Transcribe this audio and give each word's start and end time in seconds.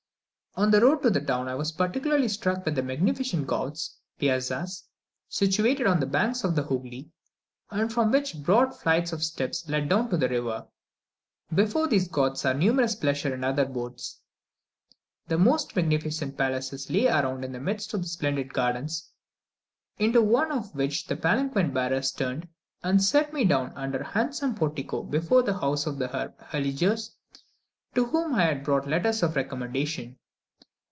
On 0.55 0.69
the 0.69 0.81
road 0.81 1.01
to 1.03 1.09
the 1.09 1.21
town, 1.21 1.47
I 1.47 1.55
was 1.55 1.71
particularly 1.71 2.27
struck 2.27 2.65
with 2.65 2.75
the 2.75 2.83
magnificent 2.83 3.47
gauths 3.47 3.97
(piazzas), 4.19 4.83
situated 5.29 5.87
on 5.87 6.01
the 6.01 6.05
banks 6.05 6.43
of 6.43 6.55
the 6.55 6.63
Hoogly, 6.63 7.07
and 7.69 7.89
from 7.91 8.11
which 8.11 8.43
broad 8.43 8.75
flights 8.77 9.13
of 9.13 9.23
steps 9.23 9.69
lead 9.69 9.87
down 9.87 10.09
to 10.09 10.17
the 10.17 10.27
river. 10.27 10.67
Before 11.55 11.87
these 11.87 12.09
gauths 12.09 12.43
are 12.45 12.53
numerous 12.53 12.95
pleasure 12.95 13.33
and 13.33 13.45
other 13.45 13.63
boats. 13.63 14.19
The 15.29 15.37
most 15.37 15.73
magnificent 15.73 16.37
palaces 16.37 16.89
lay 16.91 17.07
around 17.07 17.45
in 17.45 17.53
the 17.53 17.61
midst 17.61 17.93
of 17.93 18.05
splendid 18.05 18.53
gardens, 18.53 19.09
into 19.99 20.21
one 20.21 20.51
of 20.51 20.75
which 20.75 21.05
the 21.07 21.15
palanquin 21.15 21.71
bearers 21.71 22.11
turned, 22.11 22.49
and 22.83 23.01
set 23.01 23.31
me 23.31 23.45
down 23.45 23.71
under 23.77 23.99
a 23.99 24.07
handsome 24.11 24.55
portico 24.55 25.01
before 25.01 25.43
the 25.43 25.59
house 25.59 25.85
of 25.87 25.97
Herr 25.97 26.33
Heilgers, 26.41 27.11
to 27.95 28.07
whom 28.07 28.35
I 28.35 28.43
had 28.47 28.65
brought 28.65 28.85
letters 28.85 29.23
of 29.23 29.37
recommendation. 29.37 30.17